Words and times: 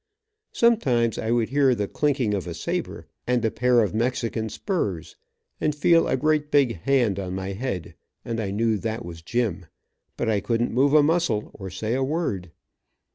Sometimes 0.51 1.19
I 1.19 1.29
would 1.29 1.49
hear 1.49 1.75
the 1.75 1.87
clanking 1.87 2.33
of 2.33 2.47
a 2.47 2.55
saber 2.55 3.05
and 3.27 3.45
a 3.45 3.51
pair 3.51 3.81
of 3.81 3.93
Mexican 3.93 4.49
spurs, 4.49 5.15
and 5.59 5.75
feel 5.75 6.07
a 6.07 6.17
great 6.17 6.49
big 6.49 6.79
hand 6.79 7.19
on 7.19 7.35
my 7.35 7.49
head, 7.51 7.93
and 8.25 8.39
I 8.39 8.49
knew 8.49 8.77
that 8.79 9.05
was 9.05 9.21
Jim, 9.21 9.67
but 10.17 10.27
I 10.27 10.39
couldn't 10.39 10.73
move 10.73 10.95
a 10.95 11.03
muscle, 11.03 11.51
or 11.53 11.69
say 11.69 11.93
a 11.93 12.01
word. 12.03 12.49